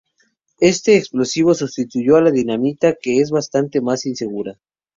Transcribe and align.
Este 0.61 0.97
explosivo 0.97 1.53
sustituyó 1.53 2.15
a 2.17 2.21
la 2.23 2.31
dinamita, 2.31 2.95
que 2.99 3.19
es 3.19 3.29
bastante 3.29 3.81
más 3.81 4.07
insegura. 4.07 4.57